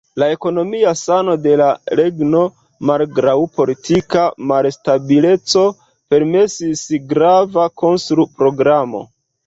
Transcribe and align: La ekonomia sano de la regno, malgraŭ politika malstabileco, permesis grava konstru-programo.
La 0.21 0.27
ekonomia 0.35 0.93
sano 1.01 1.35
de 1.43 1.51
la 1.61 1.67
regno, 1.99 2.41
malgraŭ 2.91 3.37
politika 3.59 4.25
malstabileco, 4.55 5.69
permesis 6.15 6.87
grava 7.17 7.73
konstru-programo. 7.85 9.09